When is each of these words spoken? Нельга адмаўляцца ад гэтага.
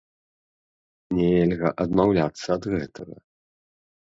Нельга 1.17 1.69
адмаўляцца 1.85 2.47
ад 2.59 2.63
гэтага. 2.73 3.15